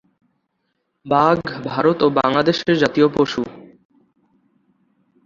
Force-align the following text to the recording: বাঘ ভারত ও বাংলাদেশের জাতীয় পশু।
বাঘ 1.05 1.39
ভারত 1.65 1.97
ও 2.03 2.07
বাংলাদেশের 2.19 2.75
জাতীয় 2.77 3.07
পশু। 3.07 3.41